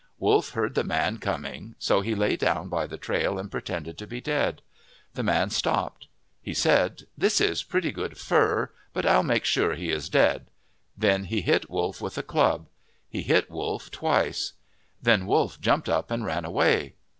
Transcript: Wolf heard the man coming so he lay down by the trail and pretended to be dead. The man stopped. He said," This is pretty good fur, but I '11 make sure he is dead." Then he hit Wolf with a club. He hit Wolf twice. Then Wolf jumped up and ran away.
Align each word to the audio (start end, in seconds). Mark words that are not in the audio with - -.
Wolf 0.17 0.53
heard 0.53 0.73
the 0.73 0.83
man 0.83 1.19
coming 1.19 1.75
so 1.77 2.01
he 2.01 2.15
lay 2.15 2.35
down 2.35 2.69
by 2.69 2.87
the 2.87 2.97
trail 2.97 3.37
and 3.37 3.51
pretended 3.51 3.99
to 3.99 4.07
be 4.07 4.19
dead. 4.19 4.63
The 5.13 5.21
man 5.21 5.51
stopped. 5.51 6.07
He 6.41 6.55
said," 6.55 7.03
This 7.19 7.39
is 7.39 7.61
pretty 7.61 7.91
good 7.91 8.17
fur, 8.17 8.71
but 8.93 9.05
I 9.05 9.11
'11 9.11 9.27
make 9.27 9.45
sure 9.45 9.75
he 9.75 9.91
is 9.91 10.09
dead." 10.09 10.47
Then 10.97 11.25
he 11.25 11.41
hit 11.41 11.69
Wolf 11.69 12.01
with 12.01 12.17
a 12.17 12.23
club. 12.23 12.65
He 13.07 13.21
hit 13.21 13.51
Wolf 13.51 13.91
twice. 13.91 14.53
Then 14.99 15.27
Wolf 15.27 15.61
jumped 15.61 15.87
up 15.87 16.09
and 16.09 16.25
ran 16.25 16.45
away. 16.45 16.95